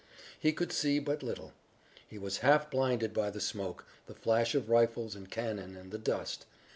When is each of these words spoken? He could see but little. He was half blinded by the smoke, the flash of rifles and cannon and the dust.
He 0.39 0.51
could 0.51 0.71
see 0.71 0.97
but 0.97 1.21
little. 1.21 1.53
He 2.07 2.17
was 2.17 2.39
half 2.39 2.71
blinded 2.71 3.13
by 3.13 3.29
the 3.29 3.39
smoke, 3.39 3.85
the 4.07 4.15
flash 4.15 4.55
of 4.55 4.67
rifles 4.67 5.15
and 5.15 5.29
cannon 5.29 5.77
and 5.77 5.91
the 5.91 5.99
dust. 5.99 6.47